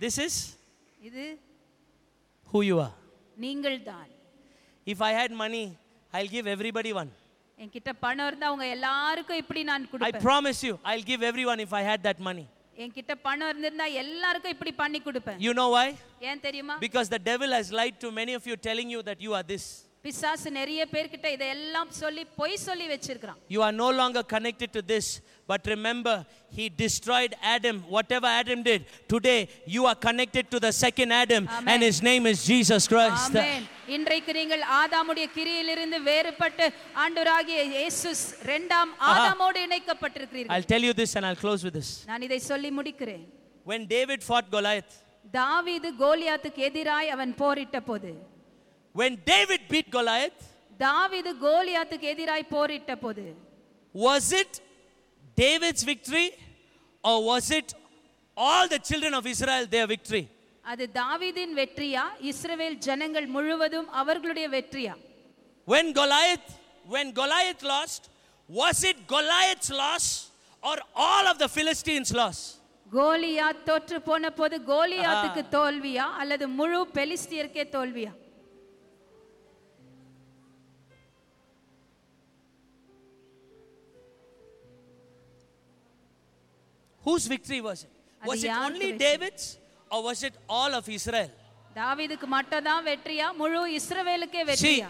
[0.00, 0.34] This is
[1.08, 1.24] இது
[2.50, 2.94] who you are.
[3.36, 4.08] நீங்கள்தான்
[4.86, 5.64] If I had money,
[6.14, 7.10] I'll give everybody one.
[7.58, 11.72] என்கிட்ட பணம் இருந்தா அவங்க எல்லாருக்கும் இப்படி நான் I கொடுப்பேன் promise you, I'll give everyone if
[11.80, 12.46] I had that money.
[12.82, 15.88] என்கிட்ட பணம் இருந்திருந்தா எல்லாருக்கும் இப்படி பண்ணி கொடுப்பேன் You know why?
[16.30, 19.34] ஏன் தெரியுமா Because the devil has lied to many of you, telling you that you
[19.38, 19.66] are this.
[20.04, 25.06] பிசாசு நிறைய பேர்கிட்ட இதெல்லாம் சொல்லி பொய் சொல்லி வச்சிருக்கிறான் You are no longer connected to this.
[25.48, 26.14] But remember,
[26.56, 28.80] he destroyed Adam, whatever Adam did.
[29.12, 31.68] Today, you are connected to the second Adam, Amen.
[31.72, 33.34] and his name is Jesus Christ.
[33.34, 33.64] ஆமென்
[33.96, 36.66] இன்றைக்கு நீங்கள் ஆதாமுடைய கிரியிலிருந்து வேறுபட்டு
[37.04, 38.10] ஆண்டவராகிய இயேசு
[38.46, 41.90] இரண்டாம் ஆதாமோடு இணைக்கப்பட்டிருக்கிறீர்கள் I'll tell you this and I'll close with this.
[42.10, 43.24] நான் இதை சொல்லி முடிக்கிறேன்
[43.66, 44.92] When David fought Goliath,
[45.34, 48.12] தாவீது கோலியாத்துக்கு எதிராய் அவன் போரிட்ட போது
[48.96, 50.40] when David beat Goliath,
[50.80, 53.24] தாவீது கோலியாத்துக்கு எதிராய் போரிட்ட போது
[53.94, 54.52] was it
[55.36, 56.28] David's victory
[57.04, 57.68] or was it
[58.36, 60.24] all the children of Israel their victory?
[60.64, 64.94] அது தாவீதின் வெற்றியா இஸ்ரவேல் ஜனங்கள் முழுவதும் அவர்களுடைய வெற்றியா
[65.68, 66.48] When Goliath,
[66.86, 68.02] when Goliath lost,
[68.50, 70.06] was it Goliath's loss
[70.62, 70.76] or
[71.06, 72.38] all of the Philistines' loss?
[72.92, 78.12] Goliath தோற்று போன போது கோலியாத்துக்கு தோல்வியா அல்லது முழு பெலிஸ்தியருக்கே தோல்வியா
[87.06, 87.92] Whose victory was it?
[88.22, 89.04] அது Was it யாருக்கு only வெற்றி?
[89.06, 89.44] David's
[89.90, 91.30] or was it all of Israel?
[91.76, 94.88] தாவீதுக்கு மட்டும் தான் வெற்றியா முழு இஸ்ரவேலுக்கே See, வெற்றியா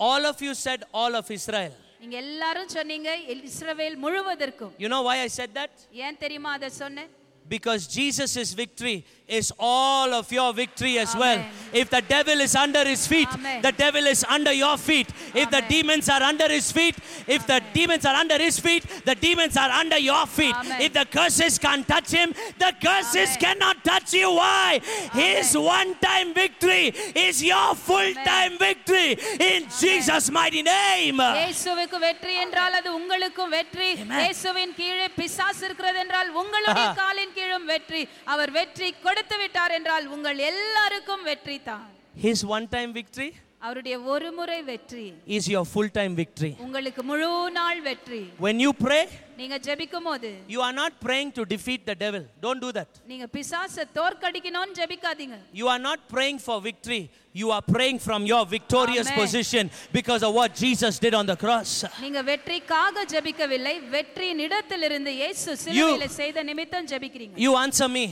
[0.00, 1.72] all of you said all of Israel.
[2.02, 3.08] நீங்க எல்லாரும் சொன்னீங்க
[3.50, 5.72] இஸ்ரவேல் முழுவதற்கும் You know why I said that?
[6.06, 7.10] ஏன் தெரியுமா அதை சொன்னேன்
[7.46, 8.96] Because Jesus' victory
[9.30, 11.38] is all of your victory as well.
[11.38, 11.50] Amen.
[11.74, 13.60] If the devil is under his feet, Amen.
[13.60, 15.08] the devil is under your feet.
[15.34, 15.70] If the Amen.
[15.70, 16.96] demons are under his feet,
[17.28, 20.56] if the demons are under his feet, the demons are under your feet.
[20.56, 20.80] Amen.
[20.80, 23.38] If the curses can't touch him, the curses Amen.
[23.38, 24.30] cannot touch you.
[24.32, 24.80] Why?
[25.14, 26.86] His one time victory
[27.18, 29.10] is your full time victory
[29.42, 31.20] in Jesus' mighty name.
[31.38, 36.96] இயேசுவுக்கு வெற்றி என்றால் அது உங்களுக்கும் வெற்றி இயேசுவின் கீழே பிசாசு இருக்கிறது என்றால் உங்களுடைய ஆஹா.
[37.00, 38.02] காலின் கீழும் வெற்றி
[38.34, 41.86] அவர் வெற்றி கொடுத்து விட்டார் என்றால் உங்கள் எல்லாருக்கும் வெற்றி தான்
[42.26, 43.30] His one time victory
[43.62, 45.04] அவருடைய ஒரு முறை வெற்றி
[45.36, 46.50] is your full time victory.
[46.64, 49.00] உங்களுக்கு முழு நாள் வெற்றி When you pray,
[49.40, 52.22] நீங்க ஜெபிக்கும் போது you are not praying to defeat the devil.
[52.44, 52.90] Don't do that.
[53.10, 57.02] நீங்க பிசாச தோற்கடிக்கணும்னு ஜெபிக்காதீங்க You are not praying for victory.
[57.34, 59.18] You are praying from your victorious Amen.
[59.22, 61.72] position because of what Jesus did on the cross.
[62.04, 68.06] நீங்க வெற்றிக்காக ஜெபிக்கவில்லை வெற்றியின் இடத்திலிருந்து இயேசு சிலுவையில செய்த நிமித்தம் ஜெபிக்கிறீங்க You answer me.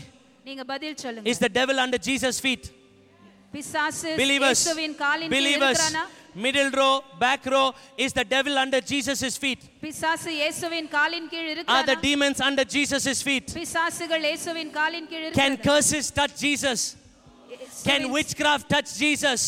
[0.49, 2.65] நீங்க பதில் சொல்லுங்க Is the devil under Jesus' feet?
[3.55, 6.05] பிசாசு Believers, இயேசுவின் காலின் கீழ் believers, இருக்கிறானா
[6.47, 6.93] middle row,
[7.25, 7.67] back row,
[8.05, 9.61] is the devil under Jesus' feet?
[9.85, 13.47] பிசாசு இயேசுவின் காலின் கீழ் Are the இருக்கிறானா demons under Jesus' feet?
[13.61, 16.81] பிசாசுகள் இயேசுவின் காலின் கீழ் Can இருக்கிறது curses touch Jesus?
[17.89, 19.43] Can witchcraft touch Jesus?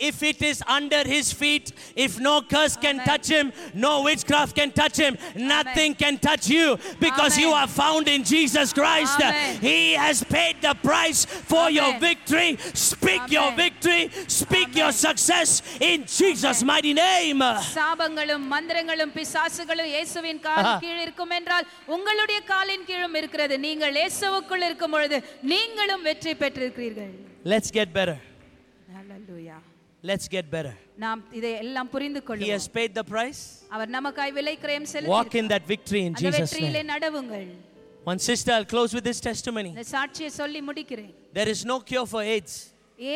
[0.00, 3.06] If it is under his feet, if no curse can Amen.
[3.06, 5.12] touch him, no witchcraft can touch him,
[5.48, 6.64] nothing can touch you
[6.98, 7.60] because you Amen.
[7.60, 9.20] are found in Jesus Christ.
[9.20, 9.60] Amen.
[9.60, 11.20] He has paid the price
[11.52, 12.00] for your Amen.
[12.00, 12.48] victory.
[12.86, 13.60] Speak your Amen.
[13.64, 14.02] victory,
[14.32, 15.04] speak your Amen.
[15.04, 15.50] success
[15.82, 17.44] in Jesus' mighty name.
[17.70, 20.82] சாபங்களும் மந்திரங்களும் பிசாசுகளும் இயேசுவின் காலின் ஆஹா.
[20.84, 25.18] கீழ் இருக்கும் என்றால் உங்களுடைய காலின் கீழும் இருக்கிறது நீங்கள் இயேசுவுக்குள் இருக்கும் பொழுது
[25.54, 27.14] நீங்களும் வெற்றி பெற்றிருக்கிறீர்கள்
[27.54, 28.18] Let's get better.
[30.06, 30.10] Hallelujah.
[30.10, 30.74] Let's get better.
[30.96, 33.40] நாம் இதை எல்லாம் புரிந்து He கொள்ளுவோம் has paid the price.
[33.74, 36.90] அவர் நமக்காய் விலை கிரயம் Walk செலுத்தி in that victory in அந்த Jesus' வெற்றியிலே name.
[36.94, 37.46] நடவுங்கள்
[38.04, 39.70] One sister, I'll close with this testimony.
[39.74, 42.54] இந்த சாட்சியை சொல்லி முடிக்கிறேன் There is no cure for AIDS.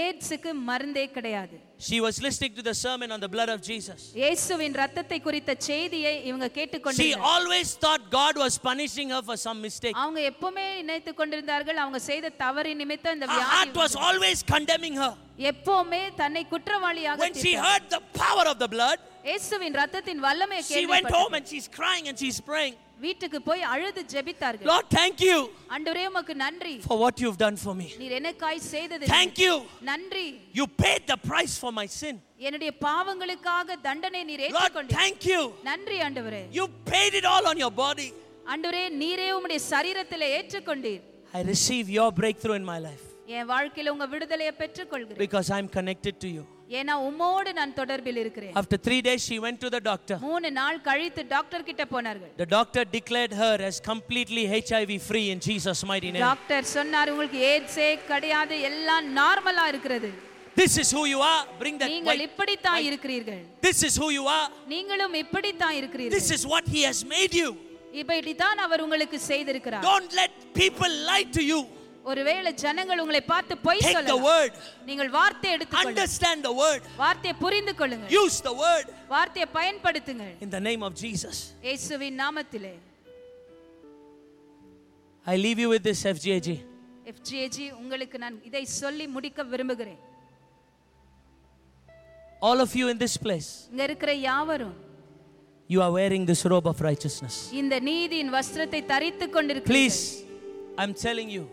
[0.02, 3.98] ஏட்ஸுக்கு மருந்தே கிடையாது She was listening to the sermon on the blood of Jesus.
[4.20, 9.60] இயேசுவின் ரத்தத்தை குறித்த செய்தியை இவங்க She கேட்டுக்கொண்டிருந்தார்கள் always thought God was punishing her for some
[9.66, 9.96] mistake.
[10.04, 14.96] அவங்க எப்பவுமே நினைத்து கொண்டிருந்தார்கள் அவங்க செய்த தவறு நிமித்தம் இந்த Her வியாதி heart was always condemning
[15.04, 15.12] her.
[15.52, 17.66] எப்பவுமே தன்னை குற்றவாளியாக When she தீர்த்தார்.
[17.68, 21.68] heard the power of the blood, இயேசுவின் ரத்தத்தின் வல்லமையை she went கேள்விப்பட்டு home and she's
[21.78, 22.74] crying and she's praying.
[23.04, 25.38] வீட்டுக்கு போய் அழுது ஜெபித்தார்கள் Lord, thank you
[25.74, 27.88] ஆண்டவரே உமக்கு நன்றி for what you've done for me.
[28.02, 29.54] நீர் எனக்காய் செய்தது Thank you.
[29.90, 30.26] நன்றி
[30.58, 32.15] You paid the price for my sin.
[32.47, 35.41] என்னுடைய பாவங்களுக்காக தண்டனை நீர் ஏற்றுக்கொண்டீர் thank you.
[35.69, 38.09] நன்றி ஆண்டவரே You paid it all on your body.
[38.53, 41.03] ஆண்டவரே நீரே உம்முடைய சரீரத்திலே ஏற்றுக்கொண்டீர்
[41.33, 43.05] I receive your breakthrough in my life
[43.35, 46.43] என் வாழ்க்கையில உங்க விடுதலையை பெற்றுக்கொள்கிறேன் because I'm connected to you.
[46.79, 50.15] ஏன்னா உம்மோடு நான் தொடர்பில் இருக்கிறேன் After three days, she went to the doctor.
[50.27, 55.39] மூணு நாள் கழித்து டாக்டர் கிட்ட போனார்கள் The doctor declared her as completely HIV free in
[55.47, 56.23] Jesus' mighty name.
[56.29, 60.11] Doctor சொன்னார் உங்களுக்கு ஏட்ஸே கிடையாது எல்லாம் நார்மலா இருக்கிறது
[60.56, 61.42] This is who you are.
[61.62, 62.26] Bring that நீங்கள் white.
[62.28, 64.46] இப்படித்தான் இருக்கிறீர்கள் This is who you are.
[64.74, 67.50] நீங்களும் இப்படித்தான் This இருக்கிறீர்கள் is what He has made you.
[68.02, 71.60] இப்படித்தான் அவர் உங்களுக்கு செய்திருக்கிறார் Don't let people lie to you.
[72.10, 74.52] ஒருவேளை ஜனங்கள் உங்களை பார்த்து பொய் Take the சொல்லலாம் word,
[74.88, 80.50] நீங்கள் வார்த்தை எடுத்துக்கொள்ளுங்கள் understand the word, வார்த்தையை புரிந்து கொள்ளுங்கள் use the word வார்த்தையை பயன்படுத்துங்கள் in
[80.56, 81.36] the name of Jesus.
[81.68, 82.74] இயேசுவின் நாமத்திலே
[85.26, 86.48] I leave you with this FGAG.
[87.12, 90.00] எஃப்ஜிஏஜி உங்களுக்கு நான் இதை சொல்லி முடிக்க விரும்புகிறேன்
[92.42, 94.74] All of you in this place, இங்க இருக்கிற யாவரும்
[95.70, 97.36] you are wearing this robe of righteousness.
[97.60, 100.00] இந்த நீதியின் வஸ்திரத்தை தரித்துக் கொண்டிருக்கிறீர்கள் Please,
[100.82, 101.44] I'm telling you,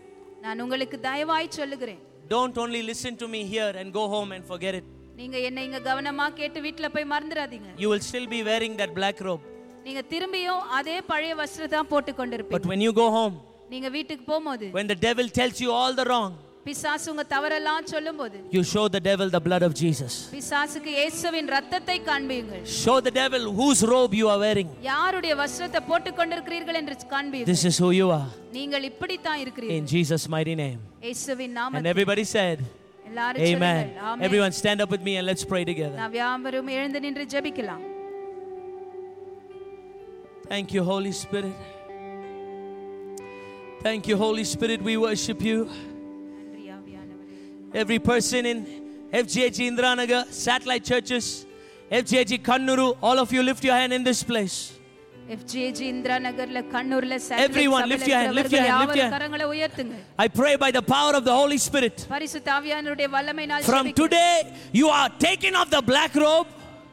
[0.44, 2.02] நான் உங்களுக்கு தயவாய் சொல்லுகிறேன்
[2.34, 4.86] don't only listen to me here and go home and forget it.
[5.20, 9.18] நீங்க என்ன இங்க கவனமா கேட்டு வீட்ல போய் மறந்துடாதீங்க You will still be wearing that black
[9.28, 9.44] robe.
[9.86, 13.36] நீங்க திரும்பியும் அதே பழைய வஸ்திரம் தான் போட்டு But கொண்டிருப்பீங்க when you go home,
[13.72, 16.32] நீங்க வீட்டுக்கு போகும்போது when the devil tells you all the wrong,
[16.68, 20.12] பிசாசு உங்க தவறெல்லாம் சொல்லும்போது you show the devil the blood of Jesus.
[20.34, 24.70] பிசாசுக்கு இயேசுவின் ரத்தத்தை காண்பீங்கள் Show the devil whose robe you are wearing.
[24.90, 28.28] யாருடைய வஸ்திரத்தை போட்டு கொண்டிருக்கிறீர்கள் என்று காண்பீர்கள் This is who you are.
[28.58, 30.80] நீங்கள் இப்படித்தான் இருக்கிறீர்கள் In Jesus' mighty name.
[31.06, 32.58] இயேசுவின் And நாமத்தில் everybody said,
[33.10, 33.78] எல்லாரும் Amen.
[33.78, 34.06] சொல்லுங்கள்.
[34.10, 34.24] ஆமென்.
[34.28, 35.96] Everyone stand up with me and let's pray together.
[36.02, 37.84] நாம் யாவரும் எழுந்து நின்று ஜெபிக்கலாம்
[40.48, 41.54] Thank you, Holy Spirit.
[43.82, 44.80] Thank you, Holy Spirit.
[44.82, 45.58] We worship you.
[47.68, 48.58] நன்றி ஆவியானவரே Every person in
[49.22, 51.26] FGH Indranagar, satellite churches,
[51.90, 54.56] FGH Kannuru, all of you lift your hand in this place.
[55.34, 58.96] எஃப்ஜிஏஜி Indira நகர்ல கண்ணூர்ல satellite Everyone, சபையில lift your hand, lift your இருக்கிறவர்கள் hand, lift
[58.96, 59.14] your யாவரும் hand.
[59.16, 61.96] கரங்களை உயர்த்துங்க I pray by the power of the Holy Spirit.
[62.16, 64.02] பரிசுத்த ஆவியானவருடைய வல்லமை நான் From ஜெபிக்கிறேன்.
[64.04, 64.34] today,
[64.80, 66.50] you are taking off the black robe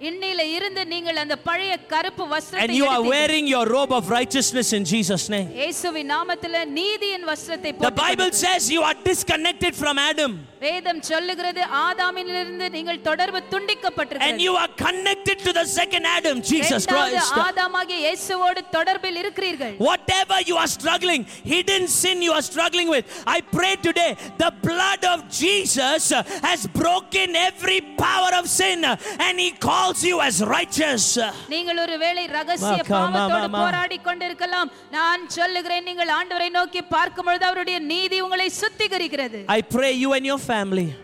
[0.10, 3.12] இன்னில இருந்து நீங்கள் அந்த பழைய கருப்பு and வஸ்திரத்தை you are எடுத்தீங்க.
[3.16, 5.50] wearing your robe of righteousness in Jesus' name.
[5.60, 8.62] இயேசுவின் நாமத்துல நீதியின் வஸ்திரத்தை The போட்டுக் Bible கொண்டிருக்கிறீர்கள்.
[8.62, 10.32] says you are disconnected from Adam
[10.66, 16.82] வேதம் சொல்லுகிறது ஆதாமிலிருந்து நீங்கள் தொடர்பு and துண்டிக்கப்பட்டிருக்கிறது you are connected to the second Adam, Jesus
[16.82, 17.40] இரண்டாவது Christ.
[17.46, 23.42] ஆதாமாகிய இயேசுவோடு தொடர்பில் இருக்கிறீர்கள் Whatever you are struggling, hidden sin you are struggling with, I
[23.52, 29.36] pray today the blood of Jesus uh, has broken every power of sin uh, and
[29.40, 31.06] He calls you as righteous.
[31.54, 33.62] நீங்கள் ஒரு வேளை ரகசிய மா, கா, மா, பாவத்தோடு மா, மா.
[33.64, 39.92] போராடி கொண்டிருக்கலாம் நான் சொல்லுகிறேன் நீங்கள் ஆண்டவரை நோக்கி பார்க்கும் பொழுது அவருடைய நீதி உங்களை சுத்திகரிக்கிறது I pray
[40.04, 40.50] you and your family,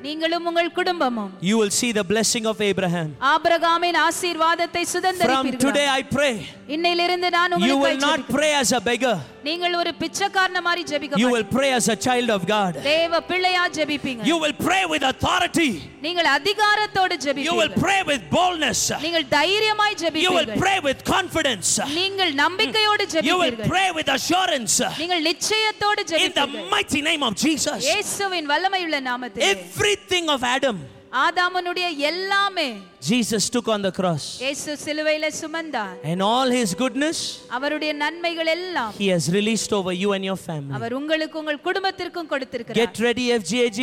[0.07, 3.09] நீங்களும் உங்கள் குடும்பமும் you will see the blessing of Abraham.
[3.33, 6.33] ஆபிரகாமின் ஆசீர்வாதத்தை From சுதந்திரிப்பீர்கள் today, I pray
[6.75, 11.19] இன்னையிலிருந்து நான் you உங்களுக்கு will not pray as a beggar, நீங்கள் ஒரு பிச்சைக்காரன மாதிரி ஜெபிக்க
[11.23, 11.35] you மாட்டீங்க.
[11.35, 12.73] will pray as a child of God.
[12.93, 15.69] தேவ பிள்ளையா ஜெபிப்பீங்க You will pray with authority,
[16.05, 20.99] நீங்கள் அதிகாரத்தோடு you will ஜெபிப்பீர்கள் pray with boldness, நீங்கள் தைரியமாய் you will ஜெபிப்பீர்கள் pray with
[21.15, 24.75] confidence, நீங்கள் நம்பிக்கையோடு you will ஜெபிப்பீர்கள் pray with assurance.
[25.01, 27.79] நீங்கள் நிச்சயத்தோடு In the ஜெபிப்பீர்கள் mighty name of Jesus.
[27.89, 30.77] இயேசுவின் வல்லமையுள்ள நாமத்தில் Everything of Adam,
[31.25, 32.65] ஆதாமனுடைய எல்லாமே
[33.09, 34.23] Jesus took on the cross.
[34.43, 37.17] இயேசு சிலுவையில சுமந்தார் And all his goodness,
[37.57, 40.75] அவருடைய நன்மைகள் எல்லாம் he has released over you and your family.
[40.79, 43.79] அவர் உங்களுக்கு உங்கள் குடும்பத்திற்கும் கொடுத்திருக்கிறார் Get ready, FGAG.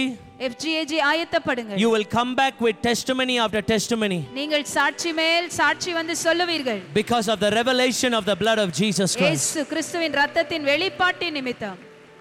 [0.50, 6.16] FGAG ஆயத்தப்படுங்கள் You will come back with testimony after testimony நீங்கள் சாட்சி மேல் சாட்சி வந்து
[6.26, 9.50] சொல்லுவீர்கள் because of the revelation of the blood of Jesus Christ.
[9.50, 11.80] இயேசு கிறிஸ்துவின் ரத்தத்தின் வெளிப்பாட்டின் நிமித்தம்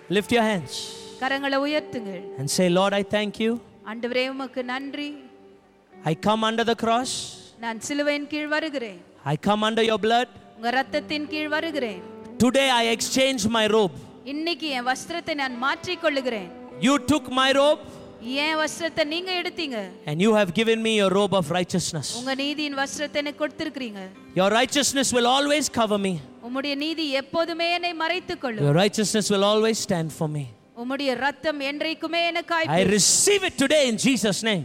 [0.09, 0.75] Lift your hands
[1.21, 3.51] கரங்களை உயர்த்துங்கள் and say, Lord, I thank you.
[3.91, 5.09] ஆண்டவரே உமக்கு நன்றி
[5.93, 7.11] I come under the cross.
[7.59, 8.99] நான் சிலுவையின் கீழ் வருகிறேன்
[9.33, 10.29] I come under your blood.
[10.57, 12.01] உங்க ரத்தத்தின் கீழ் வருகிறேன்
[12.43, 13.95] Today I exchange my robe.
[14.33, 16.49] இன்னைக்கு என் வஸ்திரத்தை நான் மாற்றிக் கொள்ளுகிறேன்
[16.87, 17.83] You took my robe
[18.43, 19.77] என் வஸ்திரத்தை நீங்க எடுத்தீங்க
[20.09, 22.09] and you have given me your robe of righteousness.
[22.19, 24.01] உங்க நீதியின் வஸ்திரத்தை எனக்கு கொடுத்திருக்கிறீங்க
[24.39, 26.13] Your righteousness will always cover me.
[26.47, 30.43] உம்முடைய நீதி எப்போதுமே என்னை மறைத்துக் கொள்ளும் Your righteousness will always stand for me.
[30.80, 34.64] உம்முடைய ரத்தம் என்றைக்குமே எனக்காய் I receive it today in Jesus' name.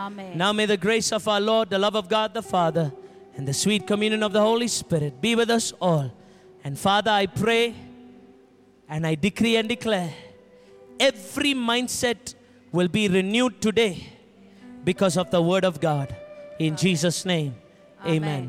[0.01, 0.37] Amen.
[0.37, 2.91] Now may the grace of our Lord, the love of God the Father,
[3.35, 6.11] and the sweet communion of the Holy Spirit be with us all.
[6.63, 7.75] And Father, I pray
[8.89, 10.11] and I decree and declare
[10.99, 12.33] every mindset
[12.71, 14.07] will be renewed today
[14.83, 16.15] because of the Word of God.
[16.57, 16.77] In Amen.
[16.77, 17.53] Jesus' name,
[18.03, 18.15] amen.
[18.15, 18.39] amen.